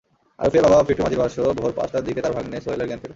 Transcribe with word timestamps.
আরিফের 0.39 0.63
বাবা 0.65 0.85
ফিটু 0.87 1.01
মাঝির 1.03 1.19
ভাষ্য, 1.19 1.37
ভোর 1.59 1.71
পাঁচটার 1.77 2.03
দিকে 2.03 2.19
তাঁর 2.21 2.33
ভাগনে 2.33 2.57
সোহেলের 2.61 2.87
জ্ঞান 2.87 2.99
ফেরে। 2.99 3.09